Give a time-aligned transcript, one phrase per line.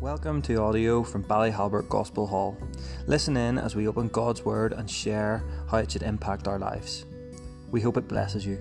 [0.00, 2.56] Welcome to audio from Ballyhalbert Gospel Hall.
[3.06, 7.04] Listen in as we open God's Word and share how it should impact our lives.
[7.70, 8.56] We hope it blesses you.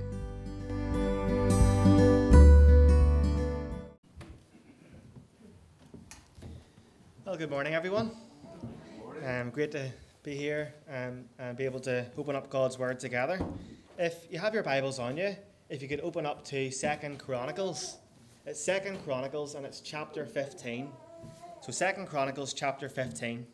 [7.23, 8.11] Well, good morning, everyone.
[9.25, 9.89] Um, great to
[10.23, 13.39] be here um, and be able to open up God's Word together.
[13.97, 15.37] If you have your Bibles on you,
[15.69, 17.97] if you could open up to Second Chronicles.
[18.45, 20.91] It's Second Chronicles and it's chapter 15.
[21.61, 23.45] So Second Chronicles chapter 15.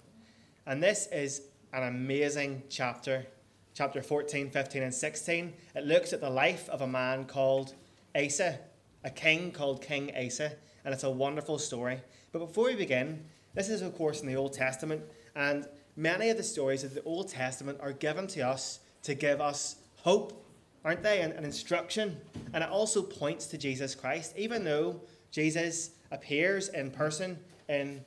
[0.68, 1.42] And this is
[1.74, 3.26] an amazing chapter.
[3.74, 5.54] Chapter 14, 15, and 16.
[5.74, 7.74] It looks at the life of a man called
[8.16, 8.60] Asa,
[9.04, 10.54] a king called King Asa,
[10.86, 12.00] and it's a wonderful story.
[12.32, 15.02] But before we begin, this is, of course, in the Old Testament,
[15.36, 19.42] and many of the stories of the Old Testament are given to us to give
[19.42, 20.46] us hope,
[20.86, 21.22] aren't they?
[21.22, 22.22] And, and instruction.
[22.54, 28.04] And it also points to Jesus Christ, even though Jesus appears in person in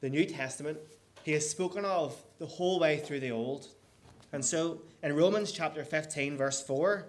[0.00, 0.78] the New Testament,
[1.24, 3.68] he is spoken of the whole way through the Old.
[4.32, 7.06] And so in Romans chapter 15, verse 4,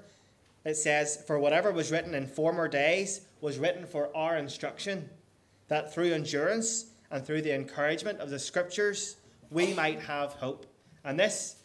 [0.66, 5.09] it says, For whatever was written in former days was written for our instruction,
[5.67, 9.17] that through endurance and through the encouragement of the scriptures
[9.50, 10.66] we might have hope.
[11.03, 11.58] And this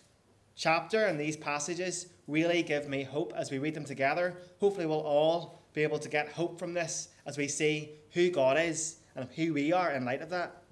[0.57, 4.37] chapter and these passages really give me hope as we read them together.
[4.61, 8.59] Hopefully, we'll all be able to get hope from this as we see who God
[8.59, 10.63] is and who we are in light of that.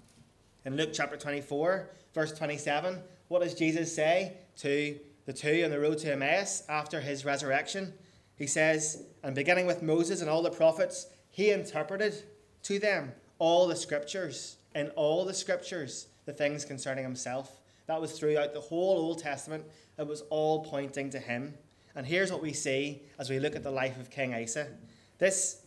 [0.64, 5.80] In Luke chapter 24, verse 27, what does Jesus say to the two on the
[5.80, 7.92] road to Emmaus after his resurrection?
[8.36, 12.22] He says, And beginning with Moses and all the prophets, he interpreted
[12.62, 17.60] to them all the scriptures, in all the scriptures, the things concerning himself.
[17.88, 19.64] That was throughout the whole Old Testament.
[19.98, 21.54] It was all pointing to him.
[21.96, 24.68] And here's what we see as we look at the life of King Asa.
[25.18, 25.62] This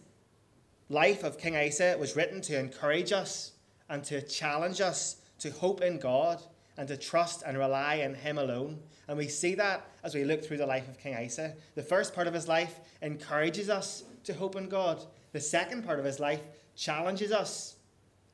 [0.90, 3.52] life of King Asa was written to encourage us
[3.90, 6.42] and to challenge us to hope in God
[6.78, 8.80] and to trust and rely in Him alone.
[9.08, 11.54] And we see that as we look through the life of King Asa.
[11.76, 16.00] The first part of his life encourages us to hope in God, the second part
[16.00, 16.42] of his life
[16.76, 17.76] challenges us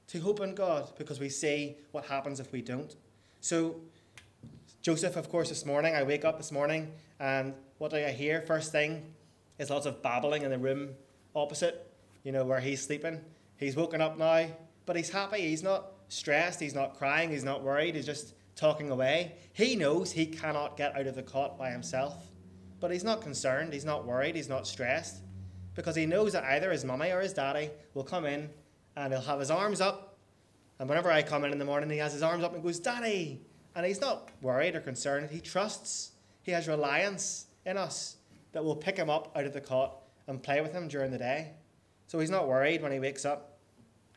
[0.08, 2.96] to hope in God because we see what happens if we don't.
[3.42, 3.78] So,
[4.82, 8.42] Joseph, of course, this morning, I wake up this morning and what do I hear?
[8.42, 9.04] First thing
[9.58, 10.90] is lots of babbling in the room
[11.34, 11.95] opposite
[12.26, 13.22] you know, where he's sleeping.
[13.56, 14.48] He's woken up now,
[14.86, 15.42] but he's happy.
[15.42, 16.60] He's not stressed.
[16.60, 17.30] He's not crying.
[17.30, 17.96] He's not worried.
[17.96, 19.36] He's just talking away.
[19.54, 22.32] He knows he cannot get out of the cot by himself,
[22.82, 23.72] but he's not concerned.
[23.72, 24.36] He's not worried.
[24.36, 25.22] He's not stressed
[25.76, 28.50] because he knows that either his mummy or his daddy will come in
[28.96, 30.18] and he'll have his arms up.
[30.80, 32.80] And whenever I come in in the morning, he has his arms up and goes,
[32.80, 33.46] Daddy!
[33.76, 35.30] And he's not worried or concerned.
[35.30, 36.12] He trusts.
[36.42, 38.18] He has reliance in us
[38.54, 41.18] that we'll pick him up out of the cot and play with him during the
[41.18, 41.52] day.
[42.08, 43.58] So he's not worried when he wakes up.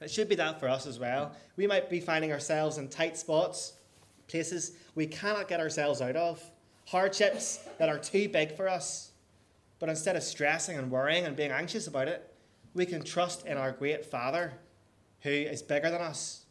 [0.01, 1.33] It should be that for us as well.
[1.57, 3.75] We might be finding ourselves in tight spots,
[4.29, 6.43] places we cannot get ourselves out of,
[6.87, 9.13] hardships that are too big for us.
[9.79, 12.35] But instead of stressing and worrying and being anxious about it,
[12.75, 14.53] we can trust in our great Father
[15.23, 16.45] who is bigger than us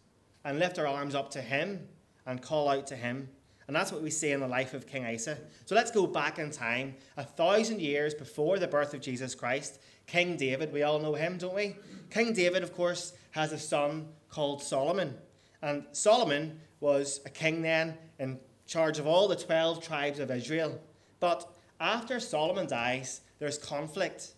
[0.44, 1.88] and lift our arms up to Him
[2.26, 3.30] and call out to Him.
[3.68, 5.38] And that's what we see in the life of King Asa.
[5.66, 9.80] So let's go back in time, a thousand years before the birth of Jesus Christ.
[10.08, 11.76] King David, we all know him, don't we?
[12.10, 15.16] King David, of course, has a son called Solomon.
[15.62, 20.80] And Solomon was a king then in charge of all the 12 tribes of Israel.
[21.20, 24.34] But after Solomon dies, there's conflict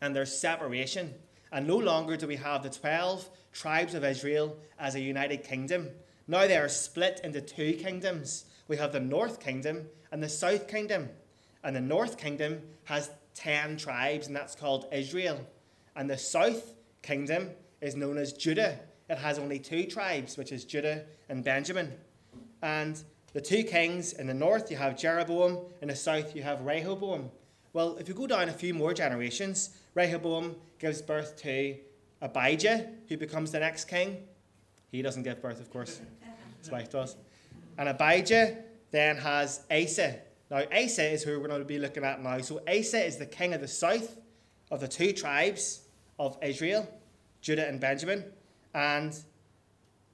[0.00, 1.14] and there's separation.
[1.50, 5.88] And no longer do we have the 12 tribes of Israel as a united kingdom.
[6.26, 8.44] Now they are split into two kingdoms.
[8.68, 11.08] We have the north kingdom and the south kingdom.
[11.64, 15.40] And the north kingdom has 10 tribes, and that's called Israel.
[15.96, 17.50] And the south kingdom
[17.80, 18.78] is known as Judah.
[19.08, 21.92] It has only two tribes, which is Judah and Benjamin.
[22.62, 23.02] And
[23.32, 27.30] the two kings in the north, you have Jeroboam, in the south, you have Rehoboam.
[27.72, 31.76] Well, if you go down a few more generations, Rehoboam gives birth to
[32.20, 34.24] Abijah, who becomes the next king.
[34.90, 36.00] He doesn't give birth, of course,
[36.60, 37.16] his wife does.
[37.76, 38.56] And Abijah
[38.90, 40.16] then has Asa,
[40.50, 42.40] now, Asa is who we're going to be looking at now.
[42.40, 44.16] So, Asa is the king of the south
[44.70, 45.80] of the two tribes
[46.18, 46.88] of Israel,
[47.42, 48.24] Judah and Benjamin.
[48.74, 49.14] And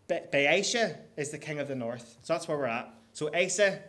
[0.09, 2.19] Baasha is the king of the north.
[2.23, 2.93] So, that's where we're at.
[3.13, 3.81] So, Asa,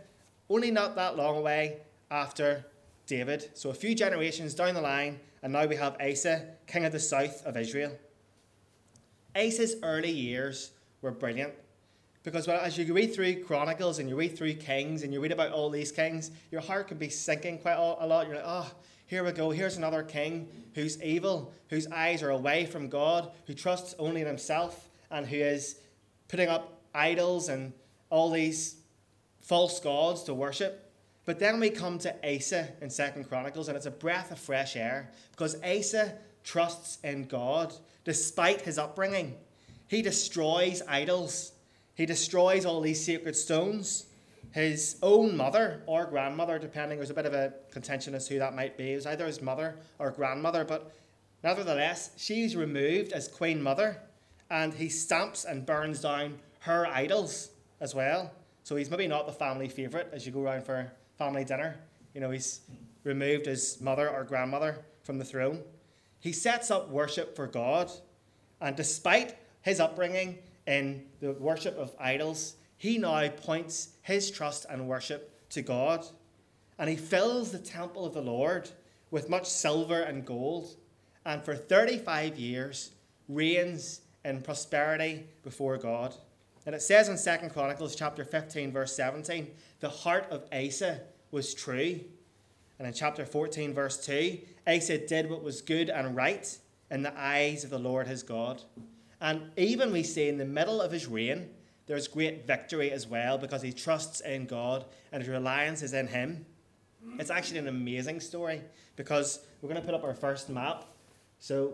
[0.49, 1.77] only not that long away
[2.11, 2.63] after
[3.07, 3.49] David.
[3.55, 6.99] So, a few generations down the line, and now we have Asa, king of the
[6.99, 7.97] south of Israel.
[9.35, 10.71] Asa's early years
[11.01, 11.53] were brilliant.
[12.25, 15.51] Because as you read through Chronicles and you read through Kings and you read about
[15.51, 18.25] all these kings, your heart can be sinking quite a lot.
[18.25, 18.71] You're like, oh,
[19.05, 19.51] here we go.
[19.51, 24.27] Here's another king who's evil, whose eyes are away from God, who trusts only in
[24.27, 25.75] himself and who is
[26.27, 27.71] putting up idols and
[28.09, 28.77] all these
[29.39, 30.91] false gods to worship.
[31.25, 34.75] But then we come to Asa in Second Chronicles, and it's a breath of fresh
[34.75, 37.71] air because Asa trusts in God
[38.03, 39.35] despite his upbringing.
[39.87, 41.51] He destroys idols,
[41.95, 44.05] he destroys all these sacred stones.
[44.51, 48.39] His own mother or grandmother, depending, there's a bit of a contention as to who
[48.39, 48.93] that might be.
[48.93, 50.93] It was either his mother or grandmother, but
[51.43, 53.97] nevertheless, she's removed as queen mother,
[54.49, 57.49] and he stamps and burns down her idols
[57.79, 58.31] as well.
[58.63, 61.75] So he's maybe not the family favourite as you go around for family dinner.
[62.13, 62.61] You know, he's
[63.03, 65.61] removed his mother or grandmother from the throne.
[66.19, 67.91] He sets up worship for God,
[68.59, 74.87] and despite his upbringing in the worship of idols, he now points his trust and
[74.87, 76.05] worship to God.
[76.77, 78.69] And he fills the temple of the Lord
[79.11, 80.75] with much silver and gold,
[81.25, 82.91] and for 35 years
[83.29, 86.13] reigns in prosperity before God.
[86.65, 89.47] And it says in 2 Chronicles chapter 15, verse 17,
[89.79, 91.01] the heart of Asa
[91.31, 91.99] was true.
[92.77, 96.57] And in chapter 14, verse 2, Asa did what was good and right
[96.91, 98.61] in the eyes of the Lord his God.
[99.25, 101.49] And even we see in the middle of his reign,
[101.87, 106.05] there's great victory as well because he trusts in God and his reliance is in
[106.05, 106.45] him.
[107.17, 108.61] It's actually an amazing story
[108.95, 110.85] because we're going to put up our first map.
[111.39, 111.73] So,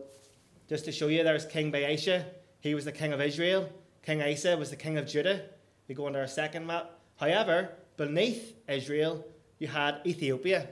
[0.70, 2.24] just to show you, there's King Baasha.
[2.62, 3.68] He was the king of Israel.
[4.02, 5.42] King Asa was the king of Judah.
[5.90, 6.90] We go on to our second map.
[7.18, 9.26] However, beneath Israel,
[9.60, 10.70] you had Ethiopia,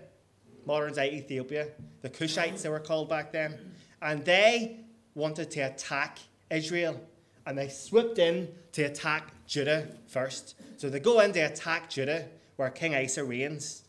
[0.65, 1.67] modern day Ethiopia.
[2.03, 3.73] The Cushites, they were called back then.
[4.01, 4.77] And they
[5.13, 6.19] wanted to attack
[6.49, 6.99] Israel.
[7.45, 10.55] And they swooped in to attack Judah first.
[10.77, 12.25] So they go in to attack Judah,
[12.55, 13.83] where King Asa reigns.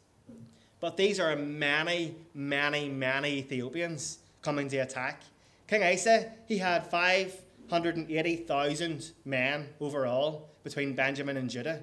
[0.80, 5.22] But these are many, many, many Ethiopians coming to attack.
[5.66, 11.82] King Asa, he had 580,000 men overall between Benjamin and Judah.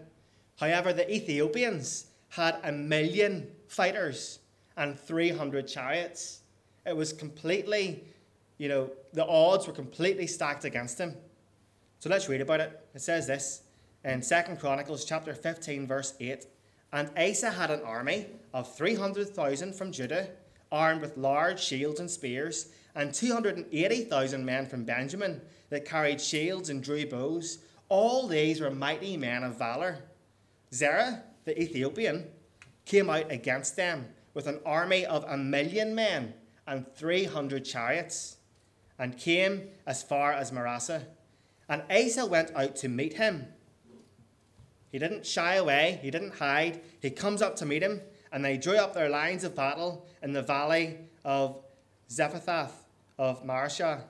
[0.59, 4.39] However, the Ethiopians had a million fighters
[4.75, 6.39] and 300 chariots.
[6.85, 8.03] It was completely,
[8.57, 11.15] you know, the odds were completely stacked against him.
[11.99, 12.87] So let's read about it.
[12.93, 13.63] It says this
[14.03, 16.45] in Second Chronicles chapter 15, verse 8.
[16.93, 20.29] And Asa had an army of 300,000 from Judah,
[20.71, 26.81] armed with large shields and spears, and 280,000 men from Benjamin that carried shields and
[26.81, 27.59] drew bows.
[27.89, 29.99] All these were mighty men of valor.
[30.73, 32.25] Zerah, the Ethiopian,
[32.85, 36.33] came out against them with an army of a million men
[36.65, 38.36] and 300 chariots,
[38.99, 41.03] and came as far as Mareshah.
[41.69, 43.47] And Asa went out to meet him.
[44.91, 46.81] He didn't shy away, he didn't hide.
[47.01, 48.01] He comes up to meet him,
[48.31, 51.59] and they drew up their lines of battle in the valley of
[52.09, 52.71] Zephathah
[53.17, 54.01] of Mareshah.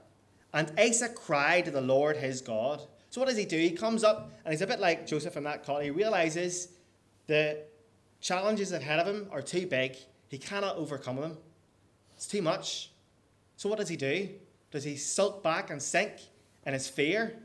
[0.53, 2.81] And Asa cried to the Lord his God.
[3.09, 3.57] So what does he do?
[3.57, 5.79] He comes up, and he's a bit like Joseph in that call.
[5.79, 6.69] He realizes
[7.25, 7.59] the
[8.21, 9.97] challenges ahead of him are too big.
[10.27, 11.37] He cannot overcome them.
[12.15, 12.91] It's too much.
[13.55, 14.29] So what does he do?
[14.71, 16.13] Does he sulk back and sink
[16.65, 17.37] in his fear?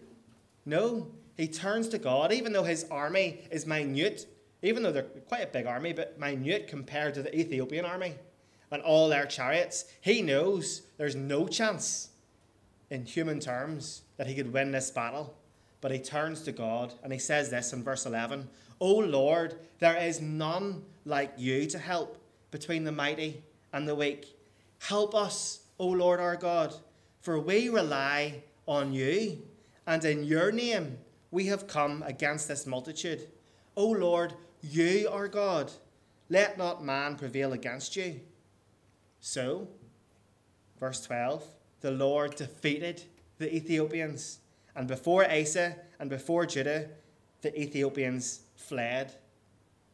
[0.64, 4.26] No, he turns to God, even though his army is minute,
[4.62, 8.14] even though they're quite a big army, but minute compared to the Ethiopian army
[8.70, 9.84] and all their chariots.
[10.00, 12.10] He knows there's no chance
[12.90, 15.34] in human terms that he could win this battle.
[15.80, 18.48] But he turns to God and he says this in verse 11
[18.80, 22.18] O Lord, there is none like you to help
[22.50, 24.36] between the mighty and the weak.
[24.78, 26.74] Help us, O Lord our God,
[27.22, 29.38] for we rely on you,
[29.86, 30.98] and in your name
[31.30, 33.28] we have come against this multitude.
[33.76, 35.72] O Lord, you are God.
[36.28, 38.20] Let not man prevail against you.
[39.20, 39.68] So,
[40.78, 41.44] verse 12
[41.80, 43.02] the Lord defeated
[43.38, 44.38] the Ethiopians,
[44.76, 46.88] and before Asa and before Judah,
[47.40, 49.12] the Ethiopians fled.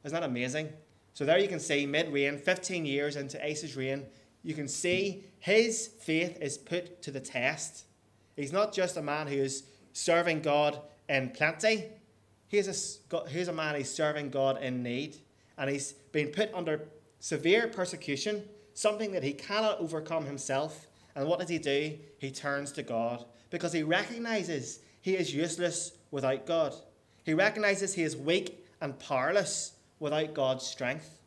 [0.04, 0.68] Isn't that amazing?
[1.14, 4.06] So, there you can see mid reign, 15 years into Asa's reign,
[4.42, 7.84] you can see his faith is put to the test.
[8.36, 11.84] He's not just a man who is serving God in plenty.
[12.48, 15.16] He's a, he's a man who's serving God in need.
[15.56, 16.88] And he's been put under
[17.20, 20.86] severe persecution, something that he cannot overcome himself.
[21.14, 21.98] And what does he do?
[22.18, 26.74] He turns to God because he recognizes he is useless without God.
[27.24, 31.17] He recognizes he is weak and powerless without God's strength.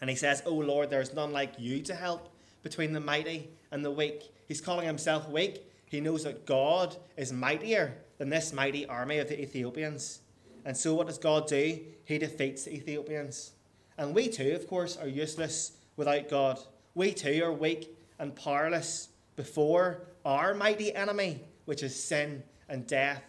[0.00, 3.50] And he says, Oh Lord, there is none like you to help between the mighty
[3.70, 4.32] and the weak.
[4.46, 5.66] He's calling himself weak.
[5.86, 10.20] He knows that God is mightier than this mighty army of the Ethiopians.
[10.64, 11.80] And so, what does God do?
[12.04, 13.52] He defeats the Ethiopians.
[13.98, 16.58] And we too, of course, are useless without God.
[16.94, 23.22] We too are weak and powerless before our mighty enemy, which is sin and death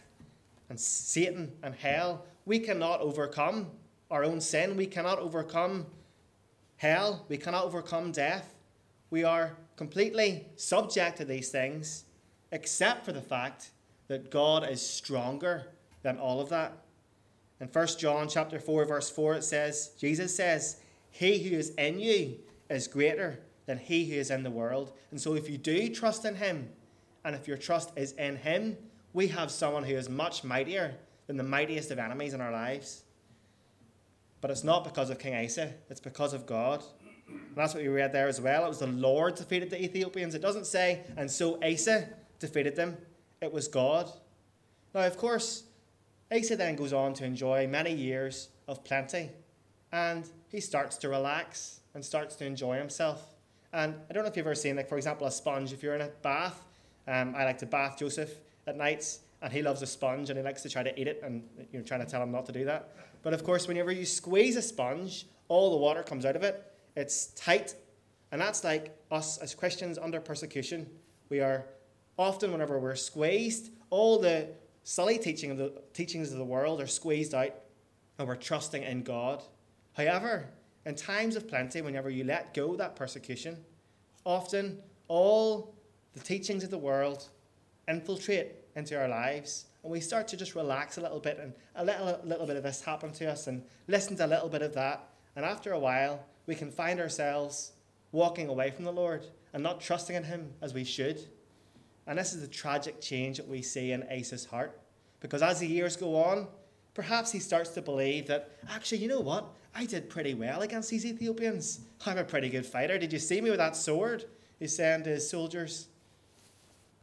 [0.69, 2.25] and Satan and hell.
[2.45, 3.67] We cannot overcome
[4.09, 4.75] our own sin.
[4.75, 5.85] We cannot overcome
[6.81, 7.23] hell.
[7.29, 8.55] We cannot overcome death.
[9.11, 12.05] We are completely subject to these things,
[12.51, 13.69] except for the fact
[14.07, 15.67] that God is stronger
[16.01, 16.73] than all of that.
[17.59, 20.77] In 1 John chapter 4, verse 4, it says, Jesus says,
[21.11, 24.91] He who is in you is greater than he who is in the world.
[25.11, 26.67] And so if you do trust in him,
[27.23, 28.75] and if your trust is in him,
[29.13, 30.95] we have someone who is much mightier
[31.27, 33.03] than the mightiest of enemies in our lives.
[34.41, 36.83] But it's not because of King Asa, it's because of God.
[37.27, 38.65] And that's what we read there as well.
[38.65, 40.35] It was the Lord defeated the Ethiopians.
[40.35, 42.97] It doesn't say, and so Asa defeated them.
[43.39, 44.11] It was God.
[44.93, 45.63] Now, of course,
[46.31, 49.29] Asa then goes on to enjoy many years of plenty.
[49.91, 53.35] And he starts to relax and starts to enjoy himself.
[53.73, 55.71] And I don't know if you've ever seen, like, for example, a sponge.
[55.71, 56.61] If you're in a bath,
[57.07, 58.33] um, I like to bath Joseph
[58.67, 61.21] at nights, and he loves a sponge and he likes to try to eat it,
[61.23, 62.89] and you're trying to tell him not to do that.
[63.23, 66.63] But of course, whenever you squeeze a sponge, all the water comes out of it.
[66.95, 67.75] It's tight,
[68.31, 70.89] and that's like us as Christians under persecution.
[71.29, 71.65] We are
[72.17, 74.49] often, whenever we're squeezed, all the
[74.83, 77.53] silly teaching of the teachings of the world are squeezed out,
[78.17, 79.43] and we're trusting in God.
[79.93, 80.47] However,
[80.85, 83.57] in times of plenty, whenever you let go that persecution,
[84.25, 85.75] often all
[86.13, 87.29] the teachings of the world
[87.87, 89.65] infiltrate into our lives.
[89.83, 92.63] And we start to just relax a little bit and a little, little bit of
[92.63, 95.07] this happen to us and listen to a little bit of that.
[95.35, 97.71] And after a while, we can find ourselves
[98.11, 101.25] walking away from the Lord and not trusting in Him as we should.
[102.07, 104.79] And this is the tragic change that we see in Asa's heart.
[105.19, 106.47] Because as the years go on,
[106.93, 109.45] perhaps he starts to believe that, actually, you know what?
[109.73, 111.81] I did pretty well against these Ethiopians.
[112.05, 112.97] I'm a pretty good fighter.
[112.97, 114.25] Did you see me with that sword?
[114.59, 115.87] He's saying to his soldiers.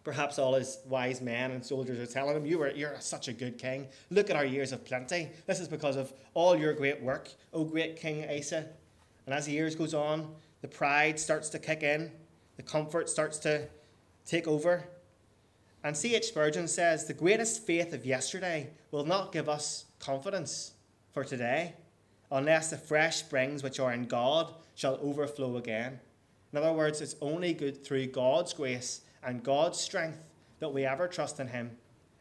[0.08, 3.32] Perhaps all his wise men and soldiers are telling him, you are, You're such a
[3.34, 3.88] good king.
[4.08, 5.28] Look at our years of plenty.
[5.44, 8.64] This is because of all your great work, O great King Asa.
[9.26, 12.10] And as the years goes on, the pride starts to kick in,
[12.56, 13.68] the comfort starts to
[14.24, 14.88] take over.
[15.84, 16.28] And C.H.
[16.28, 20.72] Spurgeon says, The greatest faith of yesterday will not give us confidence
[21.12, 21.74] for today
[22.32, 26.00] unless the fresh springs which are in God shall overflow again.
[26.50, 30.18] In other words, it's only good through God's grace and God's strength
[30.60, 31.70] that we ever trust in Him.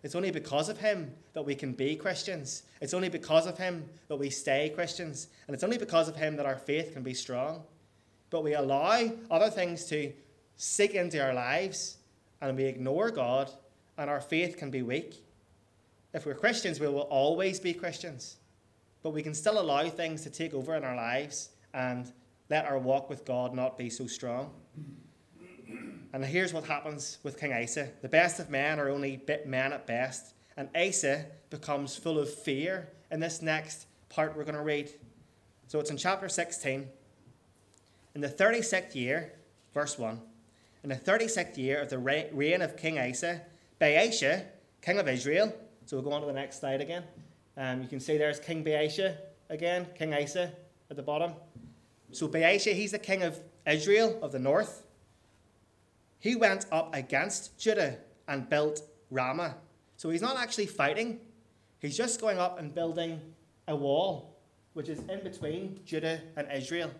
[0.03, 2.63] It's only because of Him that we can be Christians.
[2.81, 5.27] It's only because of Him that we stay Christians.
[5.47, 7.63] And it's only because of Him that our faith can be strong.
[8.29, 10.13] But we allow other things to
[10.55, 11.97] seek into our lives
[12.41, 13.49] and we ignore God,
[13.97, 15.23] and our faith can be weak.
[16.13, 18.37] If we're Christians, we will always be Christians
[19.07, 22.11] but we can still allow things to take over in our lives and
[22.49, 24.51] let our walk with God not be so strong.
[26.13, 29.85] And here's what happens with King Asa the best of men are only men at
[29.85, 34.89] best, and Asa becomes full of fear in this next part we're going to read.
[35.67, 36.87] So it's in chapter 16.
[38.15, 39.33] In the 36th year,
[39.73, 40.19] verse 1,
[40.83, 43.41] in the 36th year of the reign of King Asa,
[43.79, 44.45] Baasha,
[44.81, 45.53] king of Israel,
[45.85, 47.03] so we'll go on to the next slide again.
[47.57, 49.17] Um, you can see there's King Baasha
[49.49, 50.51] again, King Asa
[50.89, 51.33] at the bottom.
[52.11, 54.86] So Baasha, he's the king of Israel of the north.
[56.19, 57.97] He went up against Judah
[58.27, 58.81] and built
[59.11, 59.55] Ramah.
[59.95, 61.19] So he's not actually fighting.
[61.79, 63.21] He's just going up and building
[63.67, 64.37] a wall,
[64.73, 66.91] which is in between Judah and Israel.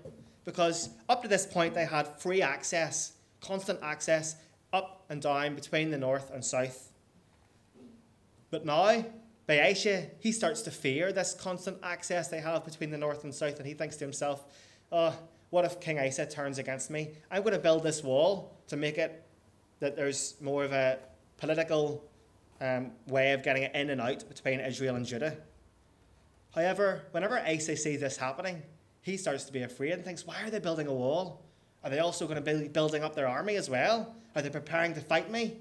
[0.46, 4.36] Because up to this point, they had free access, constant access
[4.72, 6.92] up and down between the north and south.
[8.50, 9.04] But now
[9.48, 13.58] Baasha, he starts to fear this constant access they have between the north and south,
[13.58, 14.46] and he thinks to himself,
[14.92, 15.18] oh,
[15.50, 17.10] what if King Asa turns against me?
[17.32, 19.24] I'm going to build this wall to make it
[19.80, 21.00] that there's more of a
[21.38, 22.04] political
[22.60, 25.38] um, way of getting it in and out between Israel and Judah.
[26.54, 28.62] However, whenever Asa sees this happening,
[29.01, 31.44] he starts to be afraid and thinks, why are they building a wall?
[31.84, 34.16] Are they also going to be building up their army as well?
[34.36, 35.58] Are they preparing to fight me?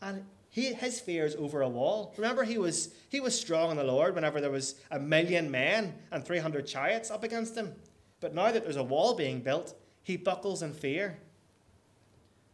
[0.00, 2.14] And he, his fears over a wall.
[2.16, 5.94] Remember, he was, he was strong in the Lord whenever there was a million men
[6.10, 7.74] and 300 chariots up against him.
[8.20, 11.18] But now that there's a wall being built, he buckles in fear.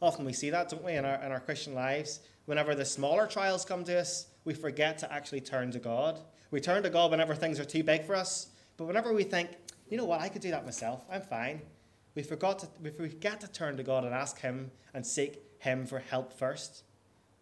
[0.03, 2.21] Often we see that, don't we, in our, in our Christian lives?
[2.47, 6.21] Whenever the smaller trials come to us, we forget to actually turn to God.
[6.51, 8.49] We turn to God whenever things are too big for us.
[8.77, 9.51] But whenever we think,
[9.89, 11.63] you know what, I could do that myself, I'm fine,
[12.15, 15.87] we, forgot to, we forget to turn to God and ask Him and seek Him
[15.87, 16.85] for help first.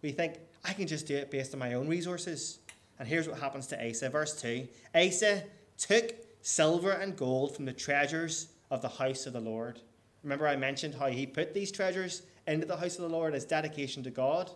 [0.02, 2.58] We think, I can just do it based on my own resources.
[2.98, 5.44] And here's what happens to Asa, verse 2 Asa
[5.78, 9.80] took silver and gold from the treasures of the house of the Lord.
[10.22, 13.44] Remember, I mentioned how he put these treasures into the house of the Lord as
[13.44, 14.50] dedication to God.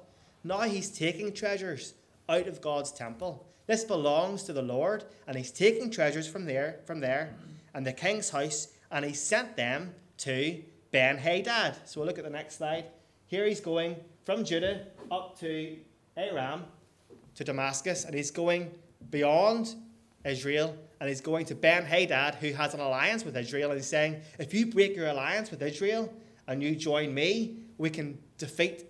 [0.44, 1.94] Now he's taking treasures
[2.28, 3.46] out of God's temple.
[3.66, 7.34] This belongs to the Lord, and he's taking treasures from there, from there,
[7.74, 10.62] and the king's house, and he sent them to
[10.92, 11.76] Ben Hadad.
[11.84, 12.86] So we'll look at the next slide.
[13.26, 15.76] Here he's going from Judah up to
[16.16, 16.64] Aram,
[17.34, 18.70] to Damascus, and he's going
[19.10, 19.74] beyond
[20.26, 23.88] Israel, and he's going to Ben Hadad, who has an alliance with Israel, and he's
[23.88, 26.12] saying, If you break your alliance with Israel
[26.46, 28.86] and you join me, we can defeat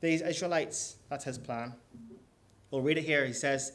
[0.00, 0.96] these Israelites.
[1.08, 1.74] That's his plan.
[2.70, 3.26] We'll read it here.
[3.26, 3.72] He says,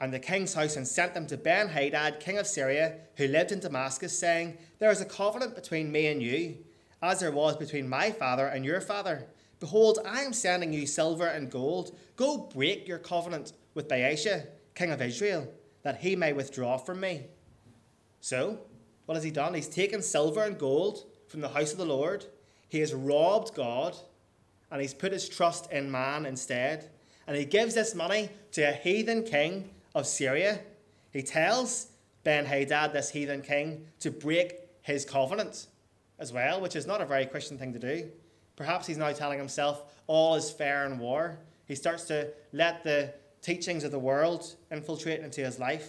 [0.00, 3.52] And the king's house and sent them to Ben Hadad, king of Syria, who lived
[3.52, 6.56] in Damascus, saying, There is a covenant between me and you,
[7.02, 9.26] as there was between my father and your father.
[9.58, 11.96] Behold, I am sending you silver and gold.
[12.16, 14.46] Go break your covenant with Baasha,
[14.80, 15.46] king of Israel,
[15.82, 17.26] that he may withdraw from me.
[18.22, 18.60] So,
[19.04, 19.52] what has he done?
[19.52, 22.24] He's taken silver and gold from the house of the Lord.
[22.70, 23.94] He has robbed God,
[24.70, 26.88] and he's put his trust in man instead.
[27.26, 30.60] And he gives this money to a heathen king of Syria.
[31.12, 31.88] He tells
[32.24, 35.66] Ben Hadad, this heathen king, to break his covenant
[36.18, 38.10] as well, which is not a very Christian thing to do.
[38.56, 41.38] Perhaps he's now telling himself all is fair in war.
[41.66, 45.88] He starts to let the teachings of the world infiltrate into his life.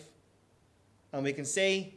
[1.13, 1.95] And we can see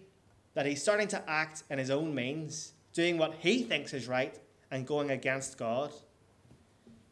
[0.55, 4.39] that he's starting to act in his own means, doing what he thinks is right
[4.71, 5.93] and going against God.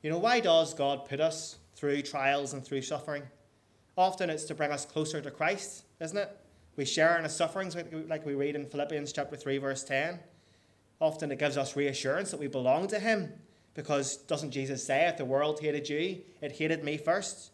[0.02, 3.22] You know, why does God put us through trials and through suffering?
[3.96, 6.36] Often it's to bring us closer to Christ, isn't it?
[6.76, 7.76] We share in his sufferings,
[8.08, 10.18] like we read in Philippians chapter 3, verse 10.
[11.00, 13.32] Often it gives us reassurance that we belong to him
[13.74, 17.50] because doesn't Jesus say, if the world hated you, it hated me first?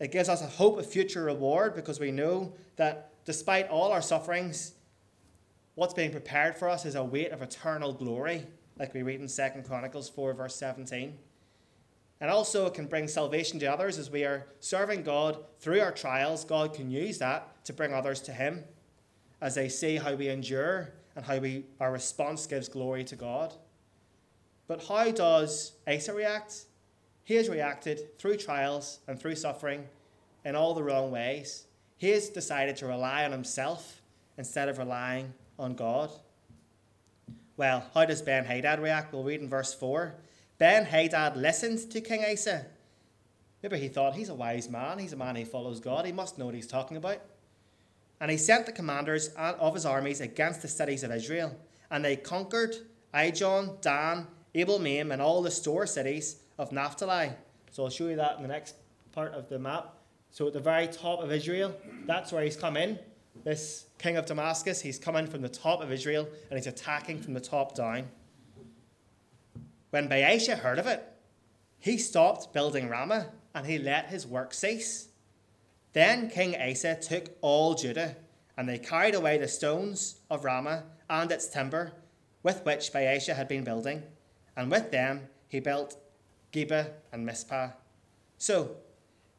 [0.00, 4.02] It gives us a hope of future reward because we know that despite all our
[4.02, 4.74] sufferings,
[5.74, 8.46] what's being prepared for us is a weight of eternal glory,
[8.78, 11.16] like we read in 2 Chronicles 4, verse 17.
[12.20, 15.92] And also, it can bring salvation to others as we are serving God through our
[15.92, 16.44] trials.
[16.44, 18.64] God can use that to bring others to Him
[19.40, 23.52] as they see how we endure and how we, our response gives glory to God.
[24.66, 26.64] But how does Asa react?
[27.24, 29.86] He has reacted through trials and through suffering
[30.44, 31.64] in all the wrong ways.
[31.96, 34.02] He has decided to rely on himself
[34.36, 36.10] instead of relying on God.
[37.56, 39.12] Well, how does Ben Hadad react?
[39.12, 40.14] We'll read in verse 4.
[40.58, 42.66] Ben Hadad listened to King Asa.
[43.62, 46.36] Maybe he thought he's a wise man, he's a man who follows God, he must
[46.36, 47.20] know what he's talking about.
[48.20, 51.56] And he sent the commanders of his armies against the cities of Israel,
[51.90, 52.76] and they conquered
[53.14, 57.30] Ijon, Dan, Abel Maim, and all the store cities of Naphtali.
[57.70, 58.76] So I'll show you that in the next
[59.12, 59.94] part of the map.
[60.30, 61.74] So at the very top of Israel,
[62.06, 62.98] that's where he's come in.
[63.44, 67.34] This king of Damascus, he's coming from the top of Israel and he's attacking from
[67.34, 68.08] the top down.
[69.90, 71.04] When Baasha heard of it,
[71.78, 75.08] he stopped building Ramah and he let his work cease.
[75.92, 78.16] Then King Asa took all Judah,
[78.56, 81.92] and they carried away the stones of Ramah and its timber
[82.42, 84.02] with which Baasha had been building,
[84.56, 85.96] and with them he built
[86.54, 87.70] Geba and Mizpah.
[88.38, 88.76] So,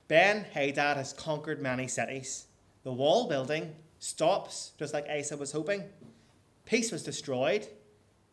[0.08, 2.48] Ben Hadad has conquered many cities.
[2.84, 5.84] The wall building stops, just like Asa was hoping.
[6.66, 7.68] Peace was destroyed,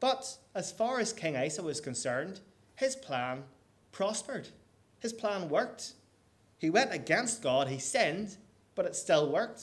[0.01, 2.41] but as far as King Asa was concerned,
[2.75, 3.45] his plan
[3.93, 4.49] prospered.
[4.99, 5.93] His plan worked.
[6.59, 8.37] He went against God, he sinned,
[8.75, 9.63] but it still worked.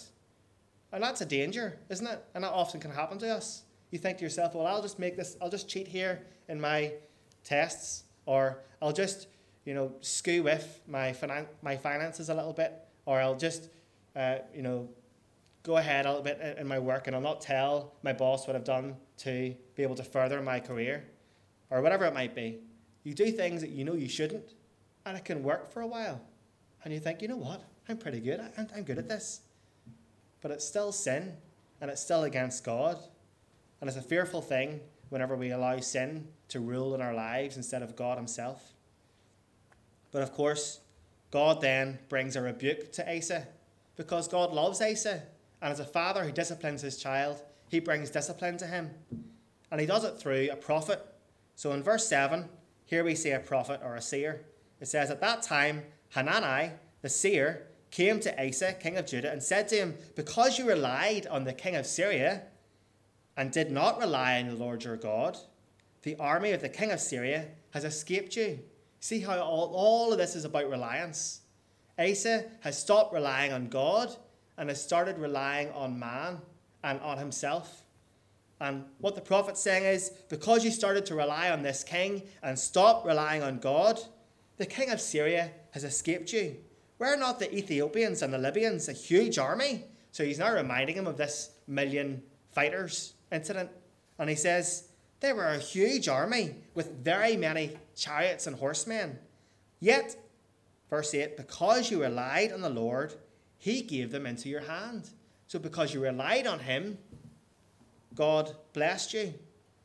[0.92, 2.24] And that's a danger, isn't it?
[2.34, 3.64] And that often can happen to us.
[3.92, 6.94] You think to yourself, well, I'll just make this, I'll just cheat here in my
[7.44, 9.26] tests, or I'll just,
[9.66, 12.72] you know, skew with my, finan- my finances a little bit,
[13.08, 13.70] or I'll just,
[14.16, 14.88] uh, you know,
[15.64, 18.56] go ahead a little bit in my work and I'll not tell my boss what
[18.56, 21.06] I've done to be able to further my career,
[21.72, 22.60] or whatever it might be.
[23.04, 24.54] You do things that you know you shouldn't,
[25.08, 26.22] and it can work for a while
[26.84, 29.42] and you think, you know what, I'm pretty good, I'm, I'm good at this.
[30.42, 31.34] But it's still sin,
[31.82, 33.00] and it's still against God.
[33.82, 37.82] And it's a fearful thing whenever we allow sin to rule in our lives instead
[37.82, 38.74] of God Himself.
[40.12, 40.80] But of course,
[41.32, 43.48] God then brings a rebuke to Asa
[43.96, 45.24] because God loves Asa.
[45.62, 48.90] And as a father who disciplines his child, he brings discipline to him.
[49.72, 51.06] And he does it through a prophet.
[51.56, 52.48] So in verse 7,
[52.86, 54.46] here we see a prophet or a seer.
[54.80, 55.84] It says, At that time,
[56.16, 60.68] Hanani, the seer, came to Asa, king of Judah, and said to him, Because you
[60.68, 62.44] relied on the king of Syria
[63.40, 65.38] and did not rely on the Lord your God,
[66.02, 68.60] the army of the king of Syria has escaped you.
[69.00, 71.40] See how all, all of this is about reliance.
[71.98, 74.14] Asa has stopped relying on God
[74.58, 76.40] and has started relying on man
[76.84, 77.86] and on himself.
[78.60, 82.60] And what the prophet's saying is because you started to rely on this king and
[82.60, 84.02] stop relying on God,
[84.58, 86.58] The king of Syria has escaped you.
[86.98, 89.86] Were not the Ethiopians and the Libyans a huge army?
[90.12, 92.22] So he's now reminding him of this million
[92.52, 93.70] fighters incident.
[94.18, 94.90] And he says,
[95.20, 99.20] They were a huge army with very many chariots and horsemen.
[99.80, 100.16] Yet,
[100.90, 103.14] verse 8, because you relied on the Lord,
[103.58, 105.10] he gave them into your hand.
[105.48, 106.98] So because you relied on him,
[108.16, 109.34] God blessed you.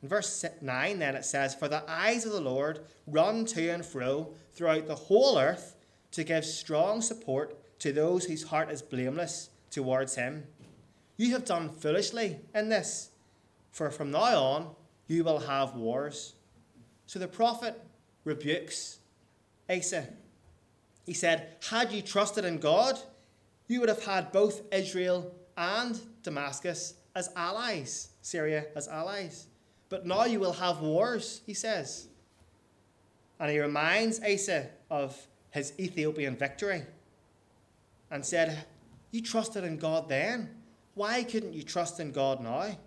[0.01, 3.85] In verse 9, then it says, For the eyes of the Lord run to and
[3.85, 5.75] fro throughout the whole earth
[6.11, 10.45] to give strong support to those whose heart is blameless towards him.
[11.17, 13.09] You have done foolishly in this,
[13.75, 14.69] for from now on
[15.07, 16.35] you will have wars.
[17.07, 17.79] So the prophet
[18.23, 18.99] rebukes
[19.69, 20.07] Asa.
[21.05, 22.97] He said, Had you trusted in God,
[23.67, 29.47] you would have had both Israel and Damascus as allies, Syria as allies.
[29.89, 32.07] But now you will have wars, he says.
[33.41, 35.19] And he reminds Asa of
[35.51, 36.83] his Ethiopian victory
[38.09, 38.65] and said,
[39.11, 40.49] You trusted in God then.
[40.93, 42.77] Why couldn't you trust in God now?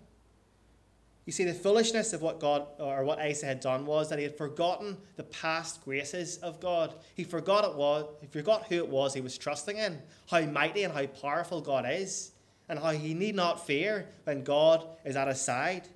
[1.29, 4.23] You see, the foolishness of what God or what Asa had done was that he
[4.23, 6.95] had forgotten the past graces of God.
[7.13, 10.85] He forgot it was he forgot who it was he was trusting in, how mighty
[10.85, 12.31] and how powerful God is,
[12.67, 15.87] and how he need not fear when God is at his side.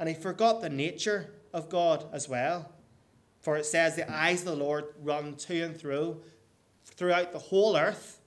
[0.00, 2.68] And he forgot the nature of God as well.
[3.42, 6.20] For it says, The eyes of the Lord run to and through
[6.84, 8.18] throughout the whole earth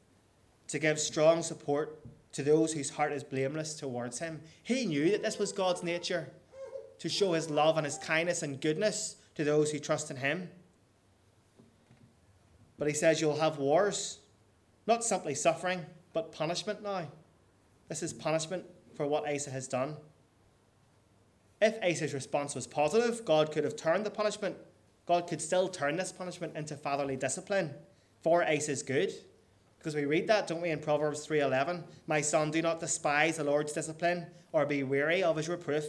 [0.70, 2.00] to give strong support
[2.34, 4.42] to those whose heart is blameless towards him.
[4.64, 6.30] He knew that this was God's nature
[7.00, 10.50] to show his love and his kindness and goodness to those who trust in him.
[12.78, 14.20] But he says you'll have wars,
[14.86, 17.08] not simply suffering, but punishment now.
[17.90, 19.96] This is punishment for what Asa has done.
[21.62, 24.56] If Asa's response was positive, God could have turned the punishment.
[25.08, 27.74] God could still turn this punishment into fatherly discipline
[28.22, 29.14] for Asa's good.
[29.78, 31.84] Because we read that, don't we, in Proverbs 3.11?
[32.08, 35.86] My son, do not despise the Lord's discipline or be weary of his reproof.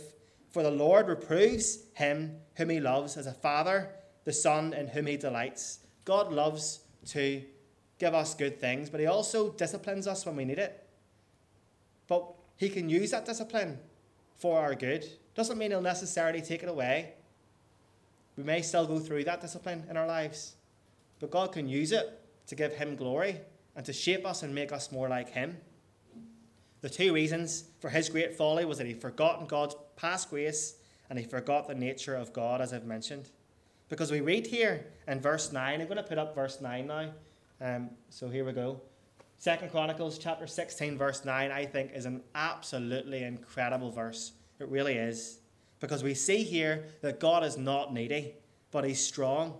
[0.50, 3.90] For the Lord reproves him whom he loves as a father,
[4.24, 5.80] the son in whom he delights.
[6.04, 7.42] God loves to
[7.98, 10.86] give us good things, but he also disciplines us when we need it.
[12.06, 13.78] But he can use that discipline
[14.38, 15.06] for our good.
[15.34, 17.14] Doesn't mean he'll necessarily take it away.
[18.36, 20.54] We may still go through that discipline in our lives,
[21.20, 23.40] but God can use it to give him glory
[23.78, 25.56] and to shape us and make us more like him.
[26.80, 30.74] The two reasons for his great folly was that he forgotten God's past grace
[31.08, 33.30] and he forgot the nature of God, as I've mentioned.
[33.88, 37.10] Because we read here in verse 9, I'm going to put up verse 9 now.
[37.60, 38.80] Um, so here we go.
[39.38, 44.32] Second Chronicles chapter 16, verse 9, I think is an absolutely incredible verse.
[44.58, 45.38] It really is.
[45.78, 48.34] Because we see here that God is not needy,
[48.72, 49.54] but he's strong.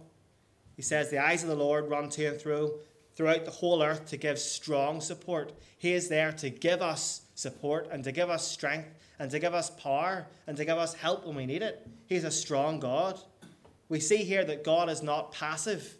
[0.75, 2.81] He says, The eyes of the Lord run to and through
[3.19, 5.53] throughout the whole earth to give strong support.
[5.77, 9.55] He is there to give us support and to give us strength and to give
[9.55, 11.85] us power and to give us help when we need it.
[12.07, 13.19] He's a strong God.
[13.89, 15.97] We see here that God is not passive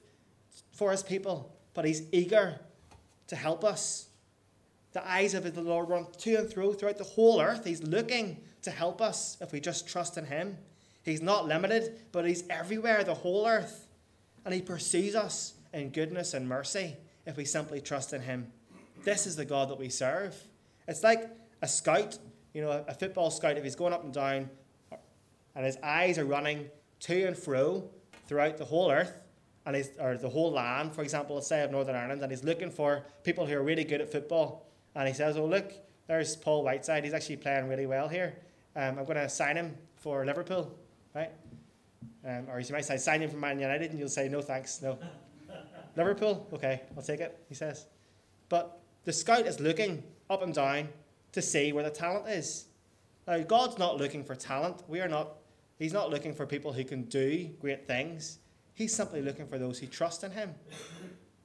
[0.71, 2.61] for his people, but he's eager
[3.27, 4.07] to help us.
[4.93, 7.65] The eyes of the Lord run to and through throughout the whole earth.
[7.65, 10.57] He's looking to help us if we just trust in him.
[11.03, 13.89] He's not limited, but he's everywhere, the whole earth.
[14.45, 16.97] And he pursues us in goodness and mercy
[17.29, 18.51] if we simply trust in Him.
[19.05, 20.35] This is the God that we serve.
[20.89, 21.31] It's like
[21.63, 22.19] a scout,
[22.53, 24.51] you know, a football scout, if he's going up and down
[25.55, 26.69] and his eyes are running
[27.01, 27.85] to and fro
[28.27, 29.23] throughout the whole earth,
[29.67, 32.45] and he's, or the whole land, for example, let's say of Northern Ireland, and he's
[32.45, 34.67] looking for people who are really good at football.
[34.95, 35.73] And he says, Oh, look,
[36.07, 37.05] there's Paul Whiteside.
[37.05, 38.39] He's actually playing really well here.
[38.77, 40.73] Um, I'm going to sign him for Liverpool,
[41.15, 41.33] right?
[42.25, 44.81] Um, or you might say, sign him for Man United, and you'll say, No, thanks,
[44.81, 44.99] no.
[45.99, 46.49] Liverpool?
[46.53, 47.87] Okay, I'll take it, he says.
[48.49, 50.89] But the scout is looking up and down
[51.33, 52.67] to see where the talent is.
[53.27, 54.83] Now, God's not looking for talent.
[54.89, 55.35] We are not,
[55.79, 58.39] He's not looking for people who can do great things.
[58.75, 60.55] He's simply looking for those who trust in Him.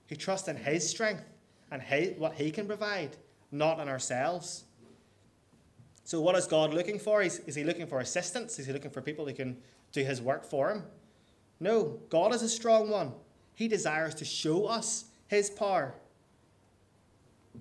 [0.08, 1.24] Who trust in His strength
[1.72, 3.18] and his, what He can provide,
[3.52, 4.66] not in ourselves.
[6.04, 7.22] So, what is God looking for?
[7.22, 8.60] Is, is He looking for assistance?
[8.60, 9.58] Is He looking for people who can
[9.92, 10.84] do His work for Him?
[11.60, 13.14] No, God is a strong one.
[13.56, 15.94] He desires to show us his power.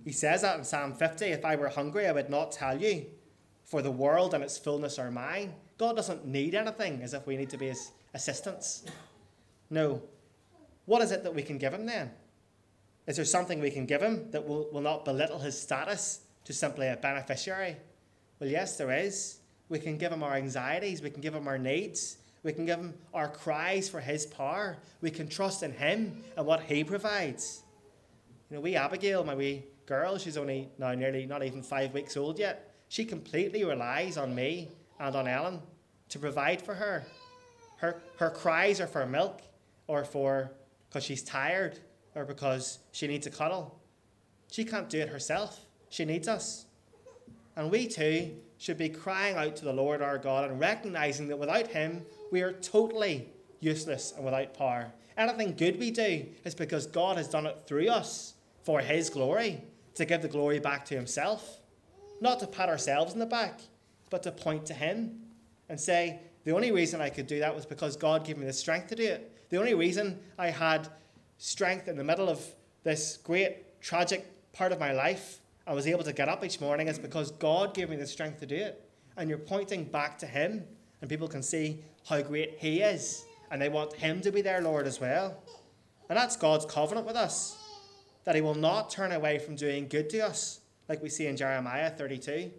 [0.05, 3.07] He says that in Psalm 50 If I were hungry, I would not tell you,
[3.64, 5.55] for the world and its fullness are mine.
[5.78, 8.85] God doesn't need anything as if we need to be his assistants.
[9.70, 10.02] No.
[10.87, 12.11] What is it that we can give him then?
[13.07, 16.52] Is there something we can give him that will, will not belittle his status to
[16.52, 17.76] simply a beneficiary?
[18.38, 19.38] Well, yes, there is.
[19.68, 22.78] We can give him our anxieties, we can give him our needs, We can give
[22.78, 24.76] him our cries for his power.
[25.00, 27.62] We can trust in him and what he provides.
[28.50, 32.16] You know, we Abigail, my wee girl, she's only now nearly not even five weeks
[32.16, 32.74] old yet.
[32.88, 35.61] She completely relies on me and on Ellen
[36.09, 37.05] to provide for her.
[37.76, 39.40] Her, her cries are for milk
[39.87, 40.52] or for
[40.88, 41.78] because she's tired
[42.14, 43.81] or because she needs a cuddle.
[44.50, 45.61] She can't do it herself.
[45.88, 46.66] She needs us.
[47.57, 51.38] And we too should be crying out to the Lord our God and recognizing that
[51.38, 53.29] without Him, we are totally
[53.61, 54.92] useless and without power.
[55.16, 59.62] Anything good we do is because God has done it through us for His glory,
[59.95, 61.59] to give the glory back to Himself.
[62.21, 63.61] Not to pat ourselves in the back,
[64.11, 65.21] but to point to Him
[65.68, 68.53] and say, the only reason I could do that was because God gave me the
[68.53, 69.49] strength to do it.
[69.51, 70.88] The only reason I had
[71.38, 72.45] strength in the middle of
[72.83, 76.88] this great, tragic part of my life I was able to get up each morning
[76.88, 78.83] is because God gave me the strength to do it.
[79.16, 80.64] And you're pointing back to Him,
[81.02, 84.62] and people can see how great He is, and they want Him to be their
[84.62, 85.36] Lord as well.
[86.08, 87.58] And that's God's covenant with us,
[88.24, 91.36] that He will not turn away from doing good to us, like we see in
[91.36, 92.50] Jeremiah 32.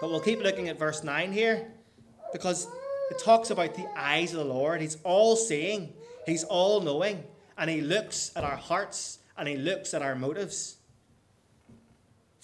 [0.00, 1.70] But we'll keep looking at verse 9 here,
[2.32, 2.66] because
[3.12, 4.80] it talks about the eyes of the Lord.
[4.80, 5.92] He's all seeing,
[6.26, 7.22] He's all knowing,
[7.56, 10.78] and He looks at our hearts and He looks at our motives.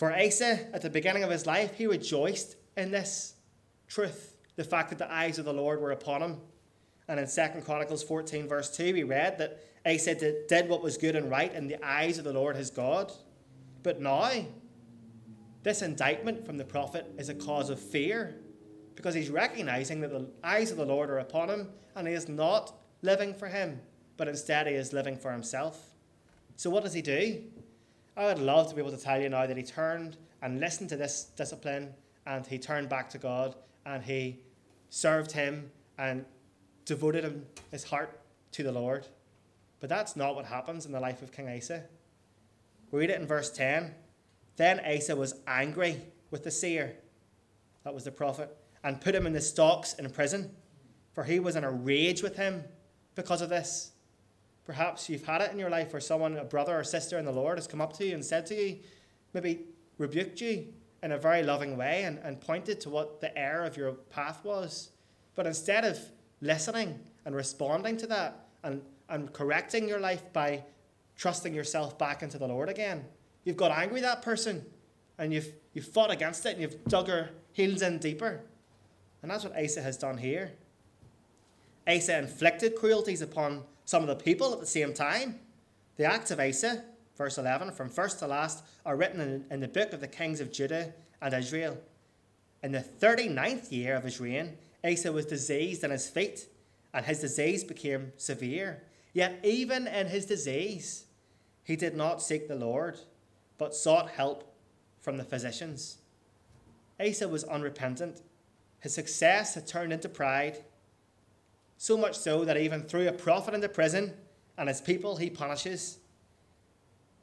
[0.00, 3.34] For Asa, at the beginning of his life, he rejoiced in this
[3.86, 4.29] truth,
[4.60, 6.36] the fact that the eyes of the Lord were upon him.
[7.08, 11.16] And in 2 Chronicles 14, verse 2, we read that Asa did what was good
[11.16, 13.10] and right in the eyes of the Lord his God.
[13.82, 14.30] But now,
[15.62, 18.36] this indictment from the prophet is a cause of fear
[18.96, 22.28] because he's recognizing that the eyes of the Lord are upon him and he is
[22.28, 23.80] not living for him,
[24.18, 25.94] but instead he is living for himself.
[26.56, 27.44] So, what does he do?
[28.14, 30.90] I would love to be able to tell you now that he turned and listened
[30.90, 31.94] to this discipline
[32.26, 33.54] and he turned back to God
[33.86, 34.40] and he
[34.90, 36.24] served him and
[36.84, 38.20] devoted him, his heart
[38.52, 39.06] to the Lord.
[39.78, 41.84] But that's not what happens in the life of King Asa.
[42.90, 43.94] Read it in verse 10.
[44.56, 46.96] Then Asa was angry with the seer,
[47.84, 50.54] that was the prophet, and put him in the stocks in prison,
[51.14, 52.64] for he was in a rage with him
[53.14, 53.92] because of this.
[54.64, 57.32] Perhaps you've had it in your life where someone, a brother or sister in the
[57.32, 58.78] Lord, has come up to you and said to you,
[59.32, 59.60] maybe
[59.98, 63.76] rebuked you in a very loving way and, and pointed to what the error of
[63.76, 64.90] your path was.
[65.34, 65.98] But instead of
[66.40, 70.64] listening and responding to that and, and correcting your life by
[71.16, 73.04] trusting yourself back into the Lord again,
[73.44, 74.64] you've got angry at that person
[75.18, 78.40] and you've, you've fought against it and you've dug your heels in deeper.
[79.22, 80.52] And that's what Asa has done here.
[81.86, 85.40] Asa inflicted cruelties upon some of the people at the same time.
[85.96, 86.84] The acts of Asa,
[87.20, 90.40] verse 11, from first to last, are written in, in the book of the kings
[90.40, 91.76] of Judah and Israel.
[92.62, 96.46] In the 39th year of his reign, Asa was diseased in his feet,
[96.94, 98.82] and his disease became severe.
[99.12, 101.04] Yet, even in his disease,
[101.62, 102.98] he did not seek the Lord,
[103.58, 104.56] but sought help
[105.02, 105.98] from the physicians.
[106.98, 108.22] Asa was unrepentant.
[108.78, 110.64] His success had turned into pride,
[111.76, 114.14] so much so that he even threw a prophet into prison,
[114.56, 115.98] and his people he punishes.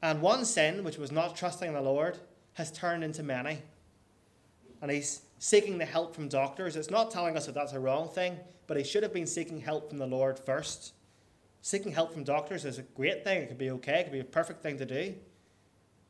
[0.02, 2.18] And one sin, which was not trusting in the Lord,
[2.54, 3.62] has turned into many.
[4.80, 6.76] And he's seeking the help from doctors.
[6.76, 9.60] It's not telling us that that's a wrong thing, but he should have been seeking
[9.60, 10.92] help from the Lord first.
[11.62, 13.42] Seeking help from doctors is a great thing.
[13.42, 15.14] It could be okay, it could be a perfect thing to do.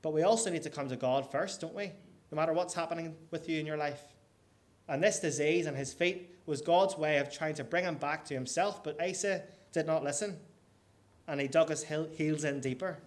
[0.02, 1.92] But we also need to come to God first, don't we?
[2.30, 4.02] No matter what's happening with you in your life.
[4.86, 8.24] And this disease and his feet was God's way of trying to bring him back
[8.26, 10.38] to himself, but Asa did not listen.
[11.26, 12.98] And he dug his heels in deeper.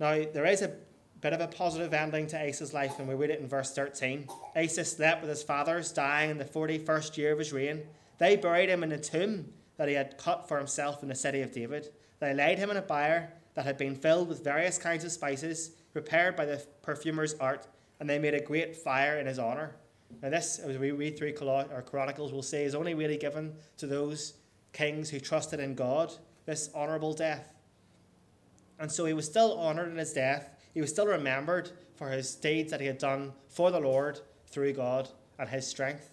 [0.00, 0.72] Now, there is a
[1.20, 4.28] bit of a positive ending to Asa's life, and we read it in verse 13.
[4.56, 7.82] Asa slept with his fathers, dying in the 41st year of his reign.
[8.18, 11.40] They buried him in a tomb that he had cut for himself in the city
[11.42, 11.90] of David.
[12.18, 15.70] They laid him in a bier that had been filled with various kinds of spices,
[15.92, 17.66] prepared by the perfumer's art,
[18.00, 19.76] and they made a great fire in his honour.
[20.22, 23.86] Now, this, as we read through our Chronicles, we'll say is only really given to
[23.86, 24.34] those
[24.72, 26.12] kings who trusted in God,
[26.46, 27.54] this honourable death.
[28.82, 30.50] And so he was still honoured in his death.
[30.74, 34.18] He was still remembered for his deeds that he had done for the Lord
[34.48, 36.10] through God and his strength.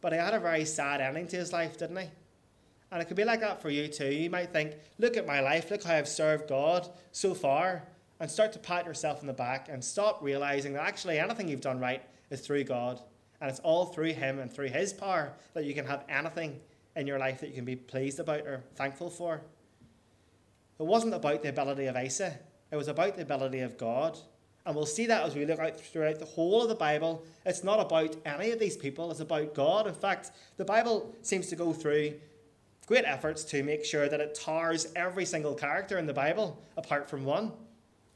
[0.00, 2.06] But he had a very sad ending to his life, didn't he?
[2.92, 4.06] And it could be like that for you too.
[4.06, 7.82] You might think, look at my life, look how I've served God so far,
[8.20, 11.60] and start to pat yourself in the back and stop realizing that actually anything you've
[11.60, 13.00] done right is through God.
[13.40, 16.60] And it's all through Him and through His power that you can have anything
[16.94, 19.40] in your life that you can be pleased about or thankful for.
[20.78, 22.38] It wasn't about the ability of Asa,
[22.70, 24.18] it was about the ability of God.
[24.64, 27.24] And we'll see that as we look out throughout the whole of the Bible.
[27.44, 29.86] It's not about any of these people, it's about God.
[29.86, 32.14] In fact, the Bible seems to go through
[32.86, 37.08] great efforts to make sure that it tars every single character in the Bible, apart
[37.08, 37.52] from one,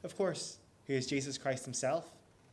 [0.03, 2.09] of course, who is Jesus Christ himself.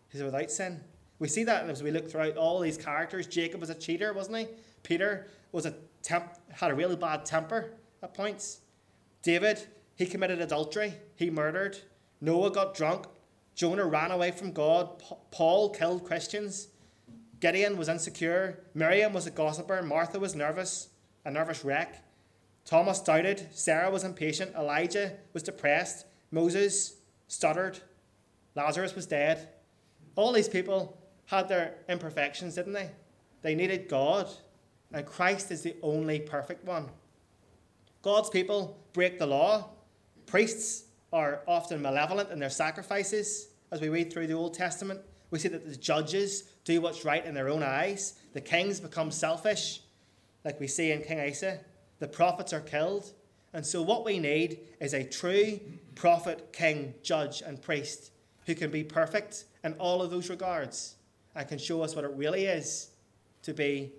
[0.08, 0.80] He's without sin.
[1.18, 3.26] We see that as we look throughout all these characters.
[3.26, 4.48] Jacob was a cheater, wasn't he?
[4.82, 7.70] Peter was a temp- had a really bad temper
[8.02, 8.60] at points.
[9.22, 9.64] David,
[9.96, 11.78] he committed adultery, he murdered.
[12.20, 13.06] Noah got drunk.
[13.54, 15.02] Jonah ran away from God.
[15.30, 16.68] Paul killed Christians.
[17.40, 18.64] Gideon was insecure.
[18.74, 19.82] Miriam was a gossiper.
[19.82, 20.88] Martha was nervous,
[21.24, 22.02] a nervous wreck.
[22.64, 23.48] Thomas doubted.
[23.52, 24.54] Sarah was impatient.
[24.56, 26.06] Elijah was depressed.
[26.30, 26.94] Moses
[27.28, 27.78] stuttered.
[28.54, 29.48] Lazarus was dead.
[30.16, 32.90] All these people had their imperfections, didn't they?
[33.42, 34.28] They needed God,
[34.92, 36.88] and Christ is the only perfect one.
[38.02, 39.70] God's people break the law.
[40.26, 43.48] Priests are often malevolent in their sacrifices.
[43.70, 47.24] As we read through the Old Testament, we see that the judges do what's right
[47.24, 48.14] in their own eyes.
[48.32, 49.80] The kings become selfish,
[50.44, 51.60] like we see in King Asa.
[51.98, 53.12] The prophets are killed.
[53.52, 55.60] And so, what we need is a true
[55.94, 58.10] prophet, king, judge, and priest
[58.46, 60.96] who can be perfect in all of those regards
[61.34, 62.90] and can show us what it really is
[63.42, 63.92] to be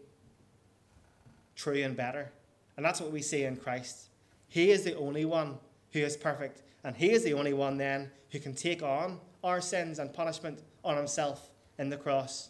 [1.55, 2.31] true and better.
[2.77, 4.09] And that's what we see in Christ.
[4.49, 5.57] He is the only one
[5.95, 9.61] who is perfect, and He is the only one then who can take on our
[9.61, 12.49] sins and punishment on Himself in the cross.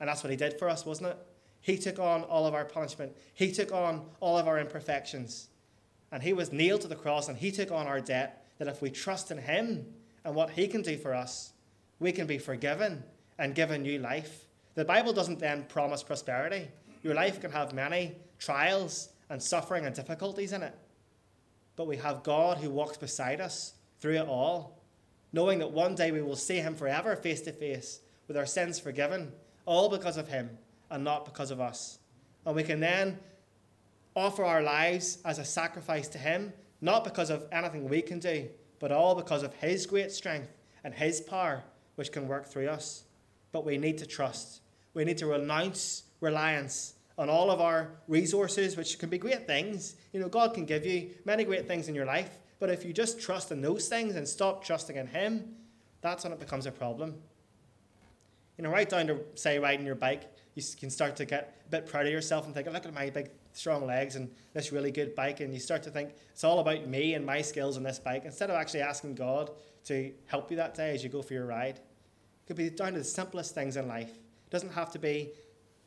[0.00, 1.18] And that's what He did for us, wasn't it?
[1.60, 5.48] He took on all of our punishment, He took on all of our imperfections.
[6.10, 8.80] And He was nailed to the cross, and He took on our debt that if
[8.80, 9.84] we trust in Him
[10.24, 11.52] and what He can do for us,
[12.00, 13.04] we can be forgiven
[13.38, 14.46] and given new life.
[14.76, 16.68] The Bible doesn't then promise prosperity.
[17.02, 20.74] Your life can have many trials and suffering and difficulties in it.
[21.78, 24.82] But we have God who walks beside us through it all,
[25.32, 28.80] knowing that one day we will see Him forever face to face with our sins
[28.80, 29.32] forgiven,
[29.64, 30.58] all because of Him
[30.90, 32.00] and not because of us.
[32.44, 33.20] And we can then
[34.16, 38.48] offer our lives as a sacrifice to Him, not because of anything we can do,
[38.80, 40.50] but all because of His great strength
[40.82, 41.62] and His power,
[41.94, 43.04] which can work through us.
[43.52, 44.62] But we need to trust.
[44.94, 49.96] We need to renounce reliance on all of our resources, which can be great things.
[50.12, 52.92] You know, God can give you many great things in your life, but if you
[52.92, 55.56] just trust in those things and stop trusting in Him,
[56.00, 57.16] that's when it becomes a problem.
[58.56, 61.70] You know, right down to, say, riding your bike, you can start to get a
[61.70, 64.90] bit proud of yourself and think, look at my big, strong legs and this really
[64.90, 65.40] good bike.
[65.40, 68.24] And you start to think, it's all about me and my skills on this bike,
[68.24, 69.50] instead of actually asking God
[69.84, 71.76] to help you that day as you go for your ride.
[71.76, 74.10] It could be down to the simplest things in life.
[74.10, 75.30] It doesn't have to be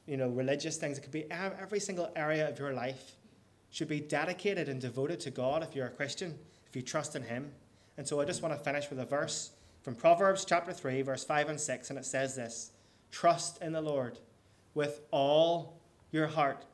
[0.05, 0.97] you know, religious things.
[0.97, 3.15] It could be every single area of your life
[3.69, 6.37] should be dedicated and devoted to God if you're a Christian,
[6.67, 7.51] if you trust in Him.
[7.97, 11.23] And so I just want to finish with a verse from Proverbs chapter 3, verse
[11.23, 12.71] 5 and 6, and it says this
[13.11, 14.19] Trust in the Lord
[14.73, 15.79] with all
[16.11, 16.65] your heart.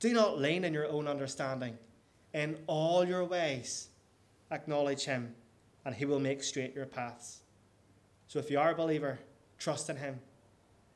[0.00, 1.76] Do not lean in your own understanding.
[2.34, 3.88] In all your ways,
[4.50, 5.34] acknowledge Him,
[5.84, 7.40] and He will make straight your paths.
[8.26, 9.18] So if you are a believer,
[9.58, 10.20] trust in Him.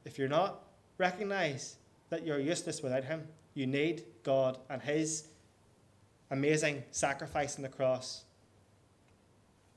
[0.05, 0.63] If you're not,
[1.03, 1.79] Recognize
[2.11, 3.27] that you're useless without Him.
[3.55, 5.25] You need God and His
[6.31, 8.23] amazing sacrifice on the cross.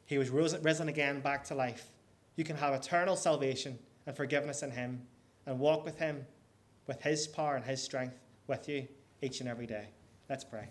[0.05, 1.87] He was risen again back to life.
[2.35, 5.01] You can have eternal salvation and forgiveness in Him
[5.47, 6.27] and walk with Him
[6.85, 8.87] with His power and His strength with you
[9.23, 9.87] each and every day.
[10.29, 10.67] Let's pray.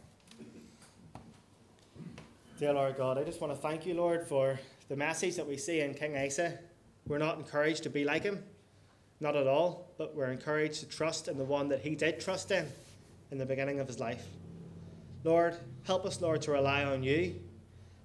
[2.60, 5.56] Dear Lord God, I just want to thank you, Lord, for the message that we
[5.56, 6.60] see in King Asa.
[7.08, 8.44] We're not encouraged to be like him.
[9.24, 12.50] Not at all, but we're encouraged to trust in the one that he did trust
[12.50, 12.66] in
[13.30, 14.22] in the beginning of his life.
[15.24, 17.36] Lord, help us, Lord, to rely on you.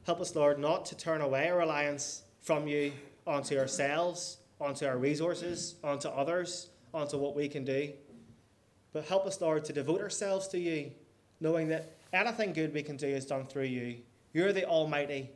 [0.06, 2.94] Help us, Lord, not to turn away our reliance from you
[3.28, 7.92] onto ourselves, onto our resources, onto others, onto what we can do.
[8.94, 10.90] But help us, Lord, to devote ourselves to you,
[11.42, 13.98] knowing that anything good we can do is done through you.
[14.32, 15.32] You're the Almighty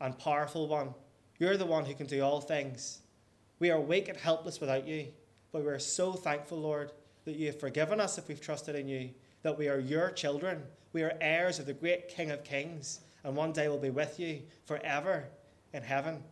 [0.00, 0.94] and powerful one.
[1.38, 3.01] You're the one who can do all things.
[3.62, 5.06] We are weak and helpless without you,
[5.52, 6.90] but we are so thankful, Lord,
[7.24, 9.10] that you have forgiven us if we've trusted in you,
[9.42, 10.64] that we are your children.
[10.92, 14.18] We are heirs of the great King of Kings, and one day we'll be with
[14.18, 15.28] you forever
[15.72, 16.24] in heaven.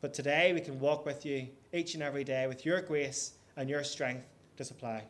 [0.00, 3.68] But today we can walk with you each and every day with your grace and
[3.68, 4.24] your strength
[4.56, 5.02] to supply.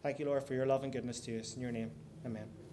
[0.00, 1.56] Thank you, Lord, for your love and goodness to us.
[1.56, 1.90] In your name,
[2.24, 2.63] amen.